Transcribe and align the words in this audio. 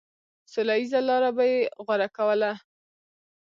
سوله 0.51 0.73
ييزه 0.79 0.99
لاره 1.07 1.29
به 1.37 1.43
يې 1.51 1.59
غوره 1.85 2.07
کوله. 2.17 2.51